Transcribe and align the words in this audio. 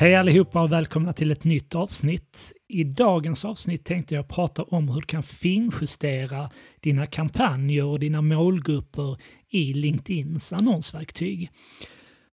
Hej 0.00 0.14
allihopa 0.14 0.62
och 0.62 0.72
välkomna 0.72 1.12
till 1.12 1.30
ett 1.30 1.44
nytt 1.44 1.74
avsnitt. 1.74 2.52
I 2.68 2.84
dagens 2.84 3.44
avsnitt 3.44 3.84
tänkte 3.84 4.14
jag 4.14 4.28
prata 4.28 4.62
om 4.62 4.88
hur 4.88 5.00
du 5.00 5.06
kan 5.06 5.22
finjustera 5.22 6.50
dina 6.80 7.06
kampanjer 7.06 7.84
och 7.84 8.00
dina 8.00 8.22
målgrupper 8.22 9.16
i 9.48 9.74
LinkedIns 9.74 10.52
annonsverktyg. 10.52 11.50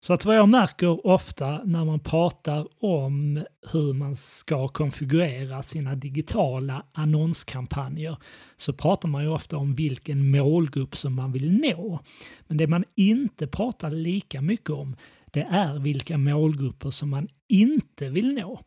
Så 0.01 0.13
att 0.13 0.25
vad 0.25 0.37
jag 0.37 0.49
märker 0.49 1.07
ofta 1.07 1.61
när 1.65 1.85
man 1.85 2.01
pratar 2.01 2.85
om 2.85 3.45
hur 3.73 3.93
man 3.93 4.17
ska 4.17 4.69
konfigurera 4.69 5.63
sina 5.63 5.95
digitala 5.95 6.85
annonskampanjer 6.93 8.17
så 8.57 8.73
pratar 8.73 9.09
man 9.09 9.23
ju 9.23 9.29
ofta 9.29 9.57
om 9.57 9.75
vilken 9.75 10.31
målgrupp 10.31 10.97
som 10.97 11.15
man 11.15 11.33
vill 11.33 11.53
nå. 11.53 12.01
Men 12.47 12.57
det 12.57 12.67
man 12.67 12.85
inte 12.95 13.47
pratar 13.47 13.91
lika 13.91 14.41
mycket 14.43 14.71
om 14.71 14.97
det 15.35 15.47
är 15.51 15.79
vilka 15.79 16.19
målgrupper 16.19 16.91
som 16.91 17.11
man 17.11 17.29
inte 17.49 18.09
vill 18.09 18.35
nå. 18.35 18.61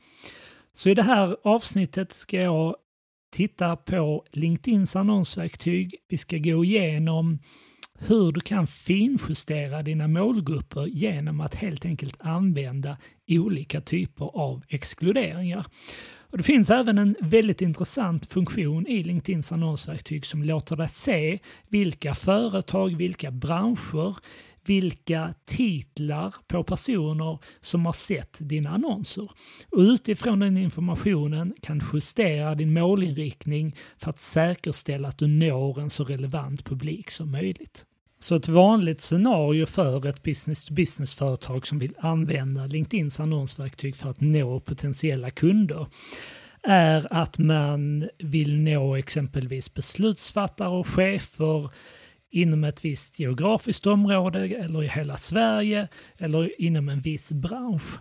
Så 0.73 0.89
i 0.89 0.93
det 0.93 1.03
här 1.03 1.37
avsnittet 1.43 2.11
ska 2.11 2.41
jag 2.41 2.75
titta 3.31 3.75
på 3.75 4.25
LinkedIns 4.31 4.95
annonsverktyg. 4.95 5.95
Vi 6.07 6.17
ska 6.17 6.37
gå 6.37 6.65
igenom 6.65 7.39
hur 7.99 8.31
du 8.31 8.39
kan 8.39 8.67
finjustera 8.67 9.81
dina 9.81 10.07
målgrupper 10.07 10.85
genom 10.85 11.41
att 11.41 11.55
helt 11.55 11.85
enkelt 11.85 12.15
använda 12.19 12.97
olika 13.27 13.81
typer 13.81 14.25
av 14.25 14.63
exkluderingar. 14.67 15.65
Och 16.31 16.37
det 16.37 16.43
finns 16.43 16.69
även 16.69 16.97
en 16.97 17.15
väldigt 17.21 17.61
intressant 17.61 18.25
funktion 18.33 18.87
i 18.87 19.03
LinkedIns 19.03 19.51
annonsverktyg 19.51 20.25
som 20.25 20.43
låter 20.43 20.75
dig 20.75 20.89
se 20.89 21.39
vilka 21.67 22.13
företag, 22.15 22.97
vilka 22.97 23.31
branscher, 23.31 24.15
vilka 24.67 25.33
titlar 25.45 26.35
på 26.47 26.63
personer 26.63 27.39
som 27.61 27.85
har 27.85 27.93
sett 27.93 28.37
dina 28.39 28.69
annonser. 28.69 29.31
Och 29.71 29.79
utifrån 29.79 30.39
den 30.39 30.57
informationen 30.57 31.53
kan 31.61 31.81
justera 31.93 32.55
din 32.55 32.73
målinriktning 32.73 33.75
för 33.97 34.09
att 34.09 34.19
säkerställa 34.19 35.07
att 35.07 35.17
du 35.17 35.27
når 35.27 35.79
en 35.79 35.89
så 35.89 36.03
relevant 36.03 36.65
publik 36.65 37.11
som 37.11 37.31
möjligt. 37.31 37.85
Så 38.19 38.35
ett 38.35 38.47
vanligt 38.47 39.01
scenario 39.01 39.65
för 39.65 40.07
ett 40.07 40.23
business-to-business-företag 40.23 41.67
som 41.67 41.79
vill 41.79 41.93
använda 41.99 42.65
LinkedIns 42.65 43.19
annonsverktyg 43.19 43.95
för 43.95 44.09
att 44.09 44.21
nå 44.21 44.59
potentiella 44.59 45.29
kunder 45.29 45.87
är 46.63 47.07
att 47.13 47.37
man 47.37 48.09
vill 48.17 48.59
nå 48.59 48.95
exempelvis 48.95 49.73
beslutsfattare 49.73 50.69
och 50.69 50.87
chefer 50.87 51.69
inom 52.29 52.63
ett 52.63 52.85
visst 52.85 53.19
geografiskt 53.19 53.87
område 53.87 54.39
eller 54.39 54.83
i 54.83 54.87
hela 54.87 55.17
Sverige 55.17 55.87
eller 56.17 56.61
inom 56.61 56.89
en 56.89 57.01
viss 57.01 57.31
bransch. 57.31 57.99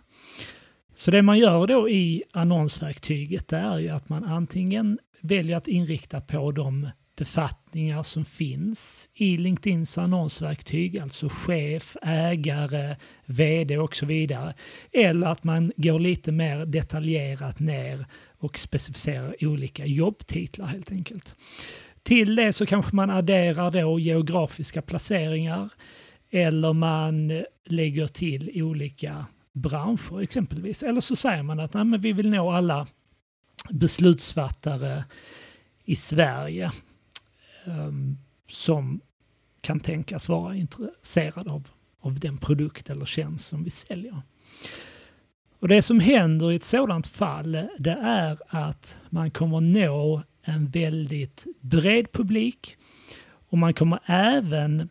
Så 0.97 1.11
det 1.11 1.23
man 1.23 1.39
gör 1.39 1.67
då 1.67 1.89
i 1.89 2.23
annonsverktyget 2.33 3.53
är 3.53 3.79
ju 3.79 3.89
att 3.89 4.09
man 4.09 4.25
antingen 4.25 4.99
väljer 5.21 5.57
att 5.57 5.69
inrikta 5.69 6.21
på 6.21 6.53
de 6.53 6.89
befattningar 7.17 8.03
som 8.03 8.25
finns 8.25 9.09
i 9.15 9.37
LinkedIns 9.37 9.99
annonsverktyg, 9.99 10.99
alltså 10.99 11.29
chef, 11.29 11.97
ägare, 12.03 12.97
vd 13.27 13.79
och 13.79 13.95
så 13.95 14.07
vidare. 14.07 14.55
Eller 14.93 15.27
att 15.27 15.45
man 15.45 15.73
går 15.77 15.99
lite 15.99 16.33
mer 16.33 16.67
detaljerat 16.67 17.59
ner 17.59 18.07
och 18.39 18.59
specificerar 18.59 19.37
olika 19.41 19.87
jobbtitlar 19.87 20.67
helt 20.67 20.93
enkelt. 20.93 21.37
Till 22.07 22.37
det 22.37 22.53
så 22.53 22.67
kanske 22.67 22.97
man 22.97 23.11
adderar 23.11 23.71
då 23.71 23.99
geografiska 23.99 24.83
placeringar 24.83 25.71
eller 26.31 26.73
man 26.73 27.45
lägger 27.65 28.07
till 28.07 28.63
olika 28.63 29.27
branscher 29.53 30.21
exempelvis. 30.21 30.83
Eller 30.83 31.01
så 31.01 31.17
säger 31.17 31.43
man 31.43 31.61
att 31.61 31.75
nej, 31.75 31.85
men 31.85 32.01
vi 32.01 32.13
vill 32.13 32.31
nå 32.31 32.51
alla 32.51 32.87
beslutsfattare 33.71 35.05
i 35.85 35.97
Sverige 35.97 36.73
um, 37.65 38.19
som 38.49 39.01
kan 39.61 39.81
tänkas 39.81 40.29
vara 40.29 40.57
intresserade 40.57 41.51
av, 41.51 41.69
av 42.01 42.21
den 42.21 42.39
produkt 42.39 42.91
eller 42.91 43.07
tjänst 43.07 43.47
som 43.47 43.65
vi 43.65 43.71
säljer. 43.71 44.23
Och 45.61 45.69
Det 45.69 45.83
som 45.83 46.01
händer 46.01 46.53
i 46.53 46.57
ett 46.57 46.65
sådant 46.65 47.07
fall 47.07 47.53
det 47.79 47.99
är 48.03 48.39
att 48.49 48.99
man 49.11 49.31
kommer 49.31 49.61
nå 49.61 50.23
en 50.47 50.69
väldigt 50.69 51.47
bred 51.61 52.13
publik 52.13 52.77
och 53.49 53.59
man 53.59 53.75
kommer 53.75 53.99
även, 54.07 54.89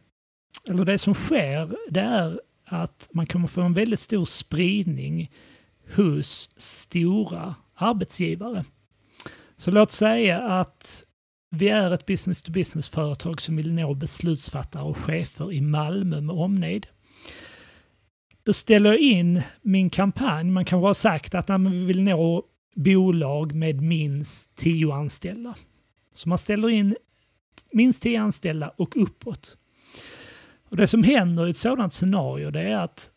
eller 0.68 0.86
det 0.86 0.98
som 0.98 1.14
sker, 1.14 1.76
det 1.90 2.00
är 2.00 2.40
att 2.66 3.10
man 3.12 3.26
kommer 3.26 3.48
få 3.48 3.62
en 3.62 3.74
väldigt 3.74 4.00
stor 4.00 4.26
spridning 4.26 5.32
hos 5.96 6.50
stora 6.58 7.56
arbetsgivare. 7.76 8.66
Så 9.58 9.72
låt 9.72 9.92
säga 9.92 10.42
att 10.42 11.04
vi 11.50 11.70
är 11.70 11.92
ett 11.92 12.06
business-to-business-företag 12.06 13.42
som 13.42 13.56
vill 13.56 13.74
nå 13.74 13.94
beslutsfattare 13.94 14.84
och 14.84 14.98
chefer 14.98 15.54
i 15.54 15.62
Malmö 15.62 16.22
med 16.22 16.36
omnejd. 16.36 16.88
Då 18.44 18.54
ställer 18.54 18.90
jag 18.90 19.00
in 19.00 19.42
min 19.62 19.90
kampanj. 19.90 20.52
Man 20.52 20.66
kan 20.66 20.80
ha 20.80 20.94
sagt 20.94 21.36
att 21.36 21.50
vi 21.50 21.86
vill 21.86 22.04
nå 22.04 22.44
bolag 22.76 23.56
med 23.56 23.82
minst 23.82 24.56
10 24.56 24.94
anställda. 24.94 25.56
Så 26.14 26.30
man 26.30 26.38
ställer 26.38 26.70
in 26.70 26.96
minst 27.72 28.04
10 28.04 28.22
anställda 28.22 28.70
och 28.70 28.98
uppåt. 28.98 29.58
Och 30.70 30.78
det 30.78 30.88
som 30.88 31.04
händer 31.04 31.48
i 31.48 31.50
ett 31.50 31.58
sådant 31.58 31.94
scenario 31.94 32.52
det 32.52 32.62
är 32.62 32.78
att 32.78 33.12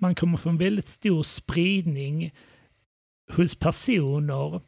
man 0.00 0.14
kommer 0.14 0.36
få 0.36 0.48
en 0.48 0.58
väldigt 0.58 0.88
stor 0.88 1.22
spridning 1.22 2.34
hos 3.30 3.54
personer 3.54 4.60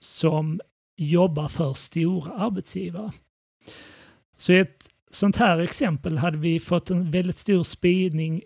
som 0.00 0.60
jobbar 0.96 1.48
för 1.48 1.72
stora 1.72 2.32
arbetsgivare. 2.32 3.12
Så 4.36 4.52
i 4.52 4.58
ett 4.58 4.90
sånt 5.10 5.36
här 5.36 5.58
exempel 5.58 6.18
hade 6.18 6.38
vi 6.38 6.60
fått 6.60 6.90
en 6.90 7.10
väldigt 7.10 7.36
stor 7.36 7.64
spridning 7.64 8.42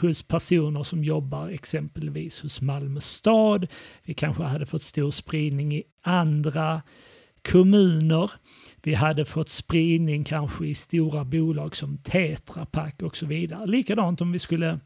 hos 0.00 0.22
personer 0.22 0.82
som 0.82 1.04
jobbar 1.04 1.48
exempelvis 1.48 2.40
hos 2.42 2.60
Malmö 2.60 3.00
stad. 3.00 3.66
Vi 4.02 4.14
kanske 4.14 4.42
hade 4.42 4.66
fått 4.66 4.82
stor 4.82 5.10
spridning 5.10 5.74
i 5.74 5.82
andra 6.02 6.82
kommuner. 7.42 8.30
Vi 8.82 8.94
hade 8.94 9.24
fått 9.24 9.48
spridning 9.48 10.24
kanske 10.24 10.66
i 10.66 10.74
stora 10.74 11.24
bolag 11.24 11.76
som 11.76 11.98
Tetra 11.98 12.66
Pak 12.66 13.02
och 13.02 13.16
så 13.16 13.26
vidare. 13.26 13.66
Likadant 13.66 14.20
om 14.20 14.32
vi 14.32 14.38
skulle 14.38 14.80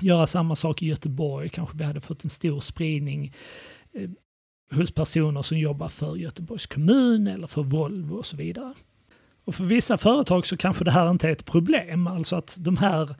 göra 0.00 0.26
samma 0.26 0.56
sak 0.56 0.82
i 0.82 0.86
Göteborg 0.86 1.48
kanske 1.48 1.78
vi 1.78 1.84
hade 1.84 2.00
fått 2.00 2.24
en 2.24 2.30
stor 2.30 2.60
spridning 2.60 3.32
eh, 3.92 4.10
hos 4.72 4.90
personer 4.90 5.42
som 5.42 5.58
jobbar 5.58 5.88
för 5.88 6.16
Göteborgs 6.16 6.66
kommun 6.66 7.26
eller 7.26 7.46
för 7.46 7.62
Volvo 7.62 8.16
och 8.16 8.26
så 8.26 8.36
vidare. 8.36 8.74
Och 9.44 9.54
för 9.54 9.64
vissa 9.64 9.96
företag 9.96 10.46
så 10.46 10.56
kanske 10.56 10.84
det 10.84 10.90
här 10.90 11.10
inte 11.10 11.28
är 11.28 11.32
ett 11.32 11.44
problem, 11.44 12.06
alltså 12.06 12.36
att 12.36 12.56
de 12.60 12.76
här 12.76 13.14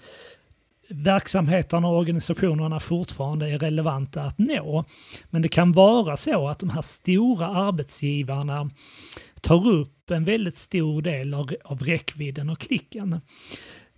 verksamheterna 0.88 1.88
och 1.88 1.97
organisationerna 1.97 2.80
fortfarande 2.80 3.50
är 3.50 3.58
relevanta 3.58 4.22
att 4.22 4.38
nå. 4.38 4.84
Men 5.30 5.42
det 5.42 5.48
kan 5.48 5.72
vara 5.72 6.16
så 6.16 6.48
att 6.48 6.58
de 6.58 6.70
här 6.70 6.82
stora 6.82 7.47
arbetsgivarna 7.47 8.70
tar 9.41 9.69
upp 9.69 10.10
en 10.10 10.25
väldigt 10.25 10.56
stor 10.56 11.02
del 11.02 11.34
av, 11.34 11.50
av 11.64 11.78
räckvidden 11.78 12.50
och 12.50 12.58
klicken. 12.58 13.20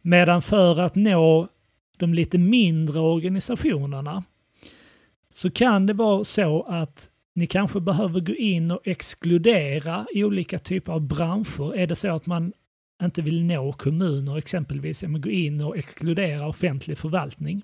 Medan 0.03 0.43
för 0.43 0.81
att 0.81 0.95
nå 0.95 1.49
de 1.97 2.15
lite 2.15 2.39
mindre 2.39 3.01
organisationerna 3.01 4.25
så 5.35 5.51
kan 5.51 5.87
det 5.87 5.93
vara 5.93 6.25
så 6.25 6.63
att 6.63 7.09
ni 7.35 7.47
kanske 7.47 7.81
behöver 7.81 8.21
gå 8.21 8.35
in 8.35 8.71
och 8.71 8.81
exkludera 8.85 10.07
olika 10.15 10.59
typer 10.59 10.93
av 10.93 11.01
branscher. 11.01 11.77
Är 11.77 11.87
det 11.87 11.97
så 11.97 12.15
att 12.15 12.27
man 12.27 12.53
inte 13.03 13.23
vill 13.23 13.45
nå 13.45 13.73
kommuner 13.73 14.39
exempelvis, 14.39 15.03
ja, 15.03 15.09
gå 15.09 15.31
in 15.31 15.61
och 15.61 15.77
exkludera 15.77 16.49
offentlig 16.49 16.99
förvaltning. 16.99 17.63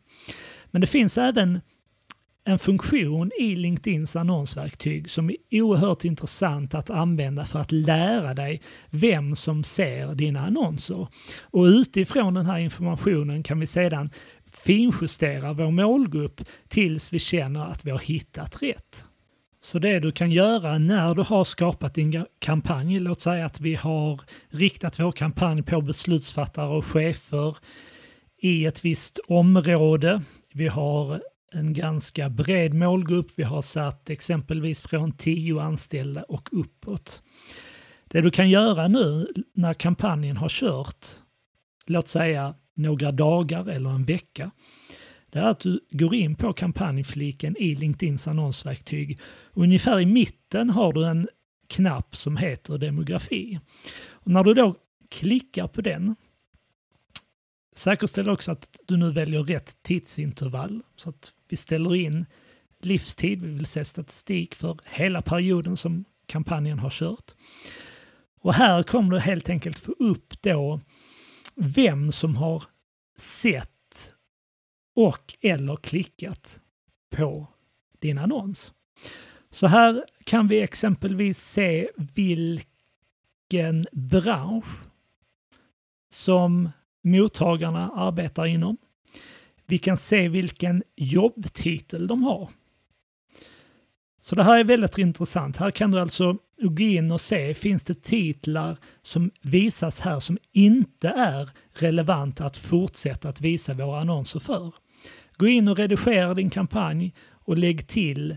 Men 0.71 0.81
det 0.81 0.87
finns 0.87 1.19
även 1.19 1.61
en 2.45 2.59
funktion 2.59 3.31
i 3.39 3.57
LinkedIns 3.57 4.17
annonsverktyg 4.17 5.11
som 5.11 5.31
är 5.31 5.63
oerhört 5.63 6.05
intressant 6.05 6.75
att 6.75 6.91
använda 6.91 7.45
för 7.45 7.59
att 7.59 7.73
lära 7.73 8.35
dig 8.35 8.63
vem 8.91 9.37
som 9.37 9.65
ser 9.65 10.15
dina 10.15 10.47
annonser. 10.47 11.07
Och 11.43 11.65
utifrån 11.65 12.35
den 12.35 12.47
här 12.47 12.59
informationen 12.59 13.43
kan 13.43 13.61
vi 13.61 13.67
sedan 13.67 14.11
finjustera 14.53 15.53
vår 15.53 15.71
målgrupp 15.71 16.41
tills 16.69 17.13
vi 17.13 17.19
känner 17.19 17.67
att 17.67 17.85
vi 17.85 17.91
har 17.91 17.99
hittat 17.99 18.63
rätt. 18.63 19.05
Så 19.65 19.79
det 19.79 20.01
du 20.01 20.13
kan 20.13 20.31
göra 20.31 20.79
när 20.79 21.15
du 21.15 21.23
har 21.23 21.45
skapat 21.45 21.95
din 21.95 22.25
kampanj, 22.39 22.99
låt 22.99 23.21
säga 23.21 23.47
att 23.47 23.61
vi 23.61 23.75
har 23.75 24.21
riktat 24.49 25.01
vår 25.01 25.13
kampanj 25.13 25.63
på 25.63 25.81
beslutsfattare 25.81 26.77
och 26.77 26.85
chefer 26.85 27.57
i 28.39 28.67
ett 28.67 28.85
visst 28.85 29.19
område. 29.19 30.23
Vi 30.53 30.69
har 30.69 31.23
en 31.53 31.73
ganska 31.73 32.29
bred 32.29 32.75
målgrupp. 32.75 33.27
Vi 33.37 33.43
har 33.43 33.63
satt 33.63 34.11
exempelvis 34.11 34.81
från 34.81 35.13
10 35.13 35.61
anställda 35.61 36.23
och 36.23 36.49
uppåt. 36.53 37.23
Det 38.05 38.21
du 38.21 38.31
kan 38.31 38.51
göra 38.51 38.89
nu 38.89 39.27
när 39.55 39.75
kampanjen 39.75 40.37
har 40.37 40.49
kört, 40.49 41.07
låt 41.87 42.09
säga 42.09 42.55
några 42.75 43.13
dagar 43.13 43.69
eller 43.69 43.91
en 43.91 44.05
vecka, 44.05 44.51
det 45.35 45.41
är 45.41 45.45
att 45.45 45.61
du 45.61 45.81
går 45.91 46.15
in 46.15 46.35
på 46.35 46.53
kampanjfliken 46.53 47.57
i 47.57 47.75
LinkedIns 47.75 48.29
annonsverktyg. 48.29 49.19
Ungefär 49.53 50.01
i 50.01 50.07
mitten 50.07 50.71
har 50.71 50.93
du 50.93 51.07
en 51.07 51.29
knapp 51.67 52.17
som 52.17 52.37
heter 52.37 52.79
demografi. 52.79 53.61
Och 54.09 54.31
när 54.31 54.45
du 54.45 54.55
då 54.55 54.75
klickar 55.11 55.67
på 55.67 55.81
den 55.81 56.17
Säkerställ 57.77 58.29
också 58.29 58.53
att 58.53 58.79
du 58.87 58.97
nu 58.97 59.13
väljer 59.13 59.43
rätt 59.43 59.83
tidsintervall 59.83 60.83
så 60.97 61.09
att 61.09 61.33
vi 61.49 61.57
ställer 61.57 61.95
in 61.95 62.27
livstid. 62.81 63.43
Vi 63.43 63.51
vill 63.51 63.67
se 63.67 63.85
statistik 63.85 64.55
för 64.55 64.79
hela 64.85 65.23
perioden 65.23 65.77
som 65.77 66.05
kampanjen 66.27 66.79
har 66.79 66.91
kört. 66.91 67.33
Och 68.41 68.55
här 68.55 68.83
kommer 68.83 69.11
du 69.11 69.19
helt 69.19 69.51
enkelt 69.51 69.79
få 69.79 69.93
upp 69.93 70.43
då 70.43 70.81
vem 71.55 72.13
som 72.13 72.37
har 72.37 72.63
sett 73.17 73.74
och 74.95 75.35
eller 75.41 75.77
klickat 75.77 76.61
på 77.17 77.47
din 77.99 78.19
annons. 78.19 78.73
Så 79.51 79.67
här 79.67 80.05
kan 80.25 80.49
vi 80.49 80.61
exempelvis 80.61 81.39
se 81.39 81.91
vilken 81.97 83.87
bransch 83.93 84.67
som 86.11 86.71
mottagarna 87.03 87.91
arbetar 87.91 88.47
inom. 88.47 88.77
Vi 89.67 89.79
kan 89.79 89.97
se 89.97 90.29
vilken 90.29 90.83
jobbtitel 90.97 92.07
de 92.07 92.23
har. 92.23 92.51
Så 94.21 94.37
det 94.37 94.45
här 94.45 94.59
är 94.59 94.65
väldigt 94.65 94.99
intressant. 94.99 95.57
Här 95.57 95.71
kan 95.71 95.91
du 95.91 96.01
alltså 96.01 96.39
gå 96.59 96.83
in 96.83 97.13
och 97.13 97.21
se, 97.21 97.55
finns 97.55 97.85
det 97.85 98.03
titlar 98.03 98.79
som 99.03 99.31
visas 99.41 100.01
här 100.01 100.21
som 100.21 100.39
inte 100.53 101.09
är 101.09 101.51
relevanta 101.73 102.45
att 102.45 102.57
fortsätta 102.57 103.29
att 103.29 103.41
visa 103.41 103.75
våra 103.75 104.01
annonser 104.01 104.41
för? 104.41 104.73
Gå 105.37 105.47
in 105.47 105.69
och 105.69 105.77
redigera 105.77 106.35
din 106.35 106.51
kampanj 106.51 107.15
och 107.31 107.59
lägg 107.59 107.87
till 107.87 108.37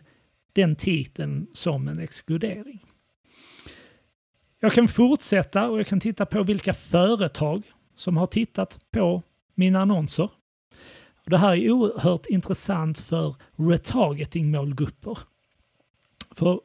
den 0.54 0.76
titeln 0.76 1.48
som 1.54 1.88
en 1.88 2.00
exkludering. 2.00 2.84
Jag 4.60 4.74
kan 4.74 4.88
fortsätta 4.88 5.70
och 5.70 5.80
jag 5.80 5.88
kan 5.88 6.00
titta 6.00 6.26
på 6.26 6.44
vilka 6.44 6.74
företag 6.74 7.64
som 7.96 8.18
har 8.18 8.28
tittat 8.28 8.80
på 8.92 9.24
mina 9.56 9.82
annonser. 9.82 10.30
Det 11.26 11.38
här 11.38 11.56
är 11.56 11.72
oerhört 11.72 12.26
intressant 12.26 13.00
för 13.00 13.36
retargeting-målgrupper. 13.56 15.18
För 16.32 16.60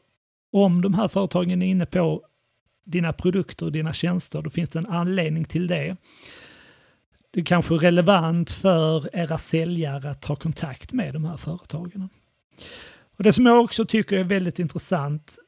om 0.52 0.82
de 0.82 0.94
här 0.94 1.08
företagen 1.08 1.62
är 1.62 1.66
inne 1.66 1.86
på 1.86 2.22
dina 2.84 3.12
produkter 3.12 3.66
och 3.66 3.72
dina 3.72 3.92
tjänster, 3.92 4.42
då 4.42 4.50
finns 4.50 4.70
det 4.70 4.78
en 4.78 4.86
anledning 4.86 5.44
till 5.44 5.66
det. 5.66 5.96
Det 7.34 7.40
är 7.40 7.44
kanske 7.44 7.74
relevant 7.74 8.50
för 8.50 9.16
era 9.16 9.38
säljare 9.38 10.10
att 10.10 10.22
ta 10.22 10.36
kontakt 10.36 10.92
med 10.92 11.14
de 11.14 11.24
här 11.24 11.36
företagen. 11.36 12.08
Och 13.16 13.24
Det 13.24 13.32
som 13.32 13.46
jag 13.46 13.60
också 13.60 13.84
tycker 13.84 14.16
är 14.16 14.24
väldigt 14.24 14.58
intressant 14.58 15.38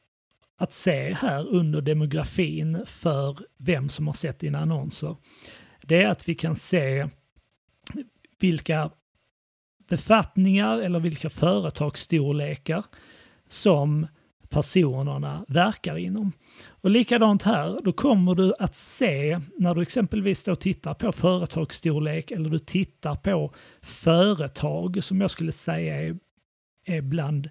att 0.57 0.73
se 0.73 1.13
här 1.13 1.47
under 1.47 1.81
demografin 1.81 2.83
för 2.85 3.37
vem 3.57 3.89
som 3.89 4.07
har 4.07 4.13
sett 4.13 4.39
dina 4.39 4.59
annonser, 4.59 5.15
det 5.81 6.03
är 6.03 6.09
att 6.09 6.29
vi 6.29 6.35
kan 6.35 6.55
se 6.55 7.07
vilka 8.39 8.91
befattningar 9.89 10.79
eller 10.79 10.99
vilka 10.99 11.29
företagsstorlekar 11.29 12.83
som 13.47 14.07
personerna 14.49 15.45
verkar 15.47 15.97
inom. 15.97 16.31
Och 16.67 16.89
likadant 16.89 17.43
här, 17.43 17.79
då 17.83 17.93
kommer 17.93 18.35
du 18.35 18.53
att 18.59 18.75
se 18.75 19.39
när 19.57 19.75
du 19.75 19.81
exempelvis 19.81 20.43
då 20.43 20.55
tittar 20.55 20.93
på 20.93 21.11
företagsstorlek 21.11 22.31
eller 22.31 22.49
du 22.49 22.59
tittar 22.59 23.15
på 23.15 23.53
företag 23.81 25.03
som 25.03 25.21
jag 25.21 25.31
skulle 25.31 25.51
säga 25.51 26.01
är, 26.01 26.17
är 26.85 27.01
bland 27.01 27.49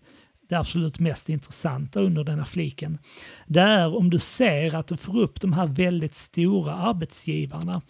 det 0.49 0.55
absolut 0.55 0.99
mest 0.99 1.29
intressanta 1.29 2.00
under 2.00 2.25
denna 2.25 2.44
fliken. 2.44 2.99
Det 3.46 3.61
är 3.61 3.96
om 3.96 4.11
du 4.11 4.19
ser 4.19 4.75
att 4.75 4.87
du 4.87 4.96
får 4.96 5.20
upp 5.20 5.41
de 5.41 5.52
här 5.52 5.67
väldigt 5.67 6.14
stora 6.14 6.75
arbetsgivarna 6.75 7.82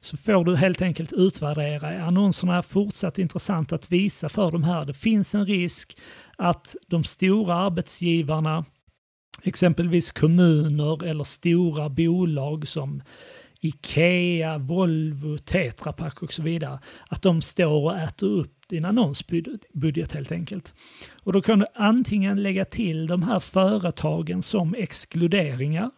så 0.00 0.16
får 0.16 0.44
du 0.44 0.56
helt 0.56 0.82
enkelt 0.82 1.12
utvärdera. 1.12 1.92
Är 1.92 2.00
annonserna 2.00 2.62
fortsatt 2.62 3.18
intressant 3.18 3.72
att 3.72 3.92
visa 3.92 4.28
för 4.28 4.50
de 4.50 4.64
här? 4.64 4.84
Det 4.84 4.94
finns 4.94 5.34
en 5.34 5.46
risk 5.46 5.96
att 6.36 6.76
de 6.86 7.04
stora 7.04 7.54
arbetsgivarna, 7.54 8.64
exempelvis 9.42 10.12
kommuner 10.12 11.04
eller 11.04 11.24
stora 11.24 11.88
bolag 11.88 12.68
som 12.68 13.02
Ikea, 13.60 14.58
Volvo, 14.58 15.38
Tetra 15.38 15.92
Pak 15.92 16.22
och 16.22 16.32
så 16.32 16.42
vidare, 16.42 16.78
att 17.08 17.22
de 17.22 17.42
står 17.42 17.84
och 17.84 17.96
äter 17.96 18.26
upp 18.26 18.54
din 18.68 18.84
annonsbudget 18.84 20.14
helt 20.14 20.32
enkelt. 20.32 20.74
Och 21.22 21.32
då 21.32 21.42
kan 21.42 21.58
du 21.58 21.66
antingen 21.74 22.42
lägga 22.42 22.64
till 22.64 23.06
de 23.06 23.22
här 23.22 23.40
företagen 23.40 24.42
som 24.42 24.74
exkluderingar 24.74 25.90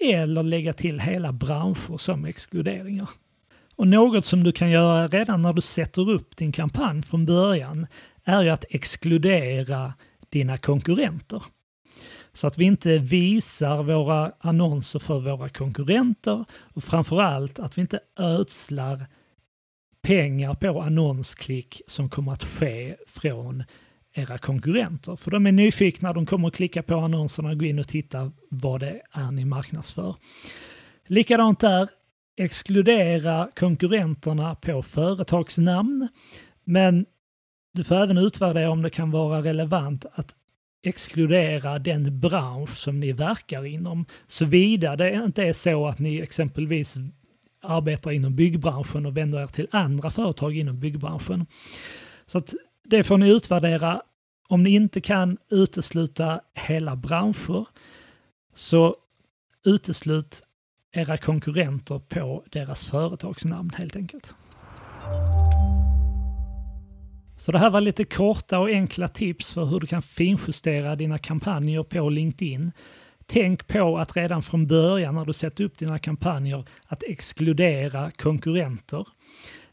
eller 0.00 0.42
lägga 0.42 0.72
till 0.72 1.00
hela 1.00 1.32
branscher 1.32 1.96
som 1.96 2.24
exkluderingar. 2.24 3.08
Och 3.76 3.86
något 3.86 4.24
som 4.24 4.44
du 4.44 4.52
kan 4.52 4.70
göra 4.70 5.06
redan 5.06 5.42
när 5.42 5.52
du 5.52 5.60
sätter 5.60 6.10
upp 6.10 6.36
din 6.36 6.52
kampanj 6.52 7.02
från 7.02 7.26
början 7.26 7.86
är 8.24 8.42
ju 8.42 8.50
att 8.50 8.64
exkludera 8.68 9.94
dina 10.28 10.58
konkurrenter. 10.58 11.42
Så 12.34 12.46
att 12.46 12.58
vi 12.58 12.64
inte 12.64 12.98
visar 12.98 13.82
våra 13.82 14.32
annonser 14.40 14.98
för 14.98 15.20
våra 15.20 15.48
konkurrenter 15.48 16.44
och 16.52 16.84
framförallt 16.84 17.58
att 17.58 17.78
vi 17.78 17.80
inte 17.80 18.00
ödslar 18.18 19.06
pengar 20.02 20.54
på 20.54 20.82
annonsklick 20.82 21.82
som 21.86 22.08
kommer 22.08 22.32
att 22.32 22.44
ske 22.44 22.96
från 23.06 23.64
era 24.14 24.38
konkurrenter. 24.38 25.16
För 25.16 25.30
de 25.30 25.46
är 25.46 25.52
nyfikna, 25.52 26.12
de 26.12 26.26
kommer 26.26 26.48
att 26.48 26.54
klicka 26.54 26.82
på 26.82 26.94
annonserna 26.94 27.50
och 27.50 27.58
gå 27.58 27.64
in 27.64 27.78
och 27.78 27.88
titta 27.88 28.32
vad 28.48 28.80
det 28.80 29.02
är 29.12 29.30
ni 29.30 29.44
marknadsför. 29.44 30.16
Likadant 31.06 31.60
där, 31.60 31.88
exkludera 32.36 33.48
konkurrenterna 33.54 34.54
på 34.54 34.82
företagsnamn. 34.82 36.08
Men 36.64 37.06
du 37.72 37.84
får 37.84 37.94
även 37.94 38.18
utvärdera 38.18 38.70
om 38.70 38.82
det 38.82 38.90
kan 38.90 39.10
vara 39.10 39.42
relevant 39.42 40.06
att 40.12 40.34
exkludera 40.82 41.78
den 41.78 42.20
bransch 42.20 42.76
som 42.76 43.00
ni 43.00 43.12
verkar 43.12 43.64
inom. 43.64 44.06
Såvida 44.26 44.96
det 44.96 45.12
inte 45.14 45.42
är 45.42 45.52
så 45.52 45.86
att 45.86 45.98
ni 45.98 46.20
exempelvis 46.20 46.96
arbetar 47.62 48.10
inom 48.10 48.36
byggbranschen 48.36 49.06
och 49.06 49.16
vänder 49.16 49.42
er 49.42 49.46
till 49.46 49.68
andra 49.70 50.10
företag 50.10 50.56
inom 50.56 50.80
byggbranschen. 50.80 51.46
Så 52.26 52.38
att 52.38 52.54
det 52.84 53.04
får 53.04 53.18
ni 53.18 53.30
utvärdera. 53.30 54.02
Om 54.48 54.62
ni 54.62 54.70
inte 54.70 55.00
kan 55.00 55.38
utesluta 55.50 56.40
hela 56.54 56.96
branscher 56.96 57.66
så 58.54 58.96
uteslut 59.64 60.42
era 60.92 61.16
konkurrenter 61.16 61.98
på 61.98 62.44
deras 62.50 62.84
företagsnamn 62.84 63.70
helt 63.76 63.96
enkelt. 63.96 64.34
Så 67.42 67.52
det 67.52 67.58
här 67.58 67.70
var 67.70 67.80
lite 67.80 68.04
korta 68.04 68.58
och 68.58 68.68
enkla 68.68 69.08
tips 69.08 69.52
för 69.52 69.64
hur 69.64 69.78
du 69.78 69.86
kan 69.86 70.02
finjustera 70.02 70.96
dina 70.96 71.18
kampanjer 71.18 71.82
på 71.82 72.08
LinkedIn. 72.08 72.72
Tänk 73.26 73.68
på 73.68 73.98
att 73.98 74.16
redan 74.16 74.42
från 74.42 74.66
början 74.66 75.14
när 75.14 75.24
du 75.24 75.32
sätter 75.32 75.64
upp 75.64 75.78
dina 75.78 75.98
kampanjer 75.98 76.64
att 76.86 77.02
exkludera 77.02 78.10
konkurrenter. 78.10 79.06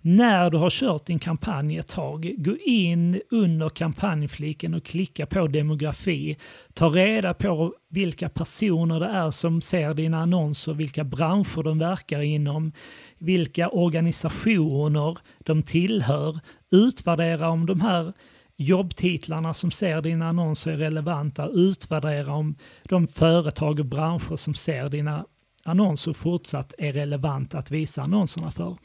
När 0.01 0.51
du 0.51 0.57
har 0.57 0.69
kört 0.69 1.05
din 1.05 1.19
kampanj 1.19 1.77
ett 1.77 1.87
tag, 1.87 2.33
gå 2.37 2.57
in 2.57 3.21
under 3.31 3.69
kampanjfliken 3.69 4.73
och 4.73 4.83
klicka 4.83 5.25
på 5.25 5.47
demografi. 5.47 6.37
Ta 6.73 6.87
reda 6.87 7.33
på 7.33 7.73
vilka 7.89 8.29
personer 8.29 8.99
det 8.99 9.07
är 9.07 9.31
som 9.31 9.61
ser 9.61 9.93
dina 9.93 10.21
annonser, 10.21 10.73
vilka 10.73 11.03
branscher 11.03 11.63
de 11.63 11.79
verkar 11.79 12.21
inom, 12.21 12.71
vilka 13.17 13.69
organisationer 13.69 15.17
de 15.39 15.63
tillhör. 15.63 16.39
Utvärdera 16.71 17.49
om 17.49 17.65
de 17.65 17.81
här 17.81 18.13
jobbtitlarna 18.55 19.53
som 19.53 19.71
ser 19.71 20.01
dina 20.01 20.29
annonser 20.29 20.71
är 20.71 20.77
relevanta, 20.77 21.47
utvärdera 21.47 22.33
om 22.33 22.55
de 22.83 23.07
företag 23.07 23.79
och 23.79 23.85
branscher 23.85 24.35
som 24.35 24.53
ser 24.53 24.89
dina 24.89 25.25
annonser 25.63 26.13
fortsatt 26.13 26.73
är 26.77 26.93
relevanta 26.93 27.57
att 27.57 27.71
visa 27.71 28.01
annonserna 28.01 28.51
för. 28.51 28.77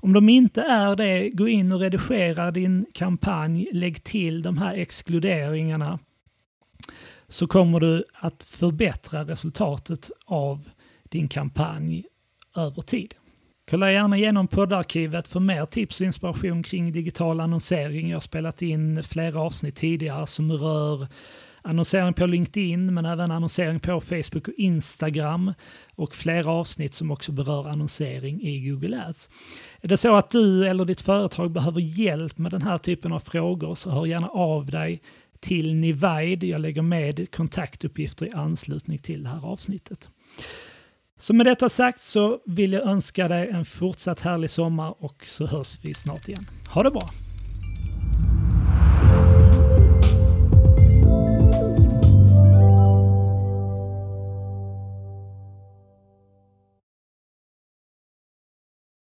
Om 0.00 0.12
de 0.12 0.28
inte 0.28 0.62
är 0.62 0.96
det, 0.96 1.30
gå 1.30 1.48
in 1.48 1.72
och 1.72 1.80
redigera 1.80 2.50
din 2.50 2.86
kampanj, 2.94 3.68
lägg 3.72 4.04
till 4.04 4.42
de 4.42 4.58
här 4.58 4.74
exkluderingarna 4.74 5.98
så 7.28 7.46
kommer 7.46 7.80
du 7.80 8.04
att 8.14 8.44
förbättra 8.44 9.24
resultatet 9.24 10.10
av 10.26 10.70
din 11.02 11.28
kampanj 11.28 12.04
över 12.56 12.82
tid. 12.82 13.14
Kolla 13.70 13.92
gärna 13.92 14.16
igenom 14.16 14.48
poddarkivet 14.48 15.28
för 15.28 15.40
mer 15.40 15.66
tips 15.66 16.00
och 16.00 16.06
inspiration 16.06 16.62
kring 16.62 16.92
digital 16.92 17.40
annonsering. 17.40 18.08
Jag 18.08 18.16
har 18.16 18.20
spelat 18.20 18.62
in 18.62 19.02
flera 19.02 19.40
avsnitt 19.40 19.76
tidigare 19.76 20.26
som 20.26 20.52
rör 20.52 21.06
annonsering 21.62 22.14
på 22.14 22.26
LinkedIn 22.26 22.94
men 22.94 23.04
även 23.04 23.30
annonsering 23.30 23.80
på 23.80 24.00
Facebook 24.00 24.48
och 24.48 24.54
Instagram 24.56 25.52
och 25.94 26.14
flera 26.14 26.50
avsnitt 26.50 26.94
som 26.94 27.10
också 27.10 27.32
berör 27.32 27.68
annonsering 27.68 28.42
i 28.42 28.70
Google 28.70 29.04
Ads. 29.06 29.30
Är 29.80 29.88
det 29.88 29.96
så 29.96 30.16
att 30.16 30.30
du 30.30 30.66
eller 30.66 30.84
ditt 30.84 31.00
företag 31.00 31.50
behöver 31.50 31.80
hjälp 31.80 32.38
med 32.38 32.50
den 32.50 32.62
här 32.62 32.78
typen 32.78 33.12
av 33.12 33.20
frågor 33.20 33.74
så 33.74 33.90
hör 33.90 34.06
gärna 34.06 34.28
av 34.28 34.66
dig 34.66 35.02
till 35.40 35.74
Nivide. 35.74 36.46
Jag 36.46 36.60
lägger 36.60 36.82
med 36.82 37.30
kontaktuppgifter 37.34 38.26
i 38.26 38.32
anslutning 38.32 38.98
till 38.98 39.22
det 39.22 39.28
här 39.28 39.46
avsnittet. 39.46 40.10
Så 41.18 41.32
med 41.32 41.46
detta 41.46 41.68
sagt 41.68 42.02
så 42.02 42.40
vill 42.46 42.72
jag 42.72 42.82
önska 42.82 43.28
dig 43.28 43.48
en 43.48 43.64
fortsatt 43.64 44.20
härlig 44.20 44.50
sommar 44.50 44.94
och 44.98 45.26
så 45.26 45.46
hörs 45.46 45.78
vi 45.82 45.94
snart 45.94 46.28
igen. 46.28 46.46
Ha 46.68 46.82
det 46.82 46.90
bra! 46.90 47.10